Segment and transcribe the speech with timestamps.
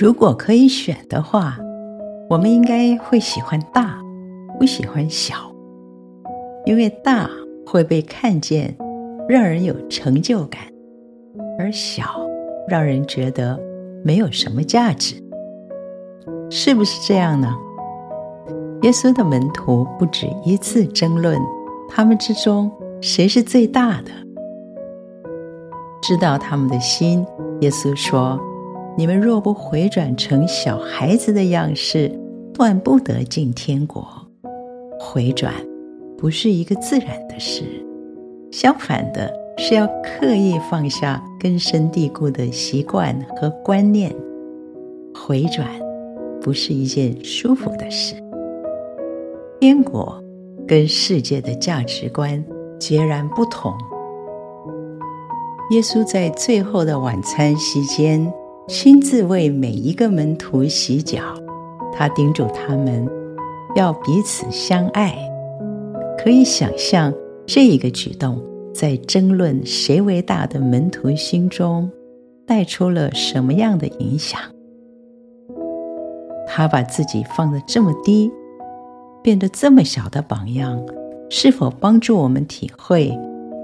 [0.00, 1.58] 如果可以选的话，
[2.30, 3.98] 我们应该会喜欢大，
[4.56, 5.34] 不喜欢小，
[6.64, 7.28] 因为大
[7.66, 8.72] 会被看见，
[9.28, 10.60] 让人有成就感，
[11.58, 12.04] 而小
[12.68, 13.58] 让人觉得
[14.04, 15.16] 没有什么价值，
[16.48, 17.52] 是不是这样呢？
[18.82, 21.36] 耶稣的门徒不止一次争论，
[21.88, 22.70] 他们之中
[23.00, 24.12] 谁是最大的？
[26.00, 27.26] 知道他们的心，
[27.62, 28.40] 耶稣说。
[28.98, 32.10] 你们若不回转成小孩子的样式，
[32.52, 34.04] 断不得进天国。
[34.98, 35.54] 回转
[36.18, 37.62] 不是一个自然的事，
[38.50, 44.12] 相反的是要刻意放下根深蒂固的习惯和观念。
[45.14, 45.64] 回转
[46.40, 48.16] 不是一件舒服的事。
[49.60, 50.20] 天国
[50.66, 52.44] 跟世界的价值观
[52.80, 53.72] 截然不同。
[55.70, 58.28] 耶稣在最后的晚餐期间。
[58.68, 61.22] 亲自为每一个门徒洗脚，
[61.90, 63.08] 他叮嘱他们
[63.74, 65.16] 要彼此相爱。
[66.18, 67.10] 可以想象
[67.46, 68.38] 这一个举动
[68.74, 71.90] 在争论谁为大的门徒心中
[72.46, 74.38] 带出了什么样的影响？
[76.46, 78.30] 他把自己放得这么低，
[79.22, 80.78] 变得这么小的榜样，
[81.30, 83.18] 是否帮助我们体会，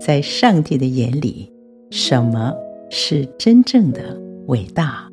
[0.00, 1.48] 在上帝的眼里，
[1.88, 2.52] 什么
[2.90, 4.00] 是真正的？
[4.48, 5.07] 伟大。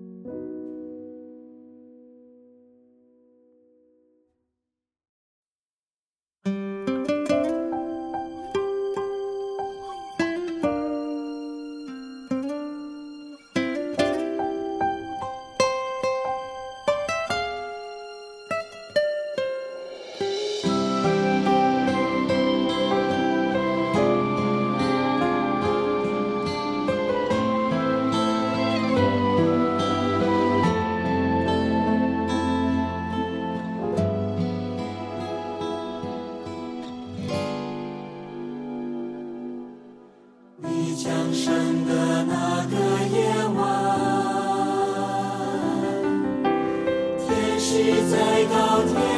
[47.85, 49.14] 志在高天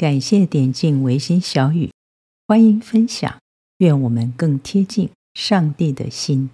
[0.00, 1.90] 感谢点进维心小雨，
[2.46, 3.38] 欢迎分享，
[3.80, 6.48] 愿我们更贴近上帝的心。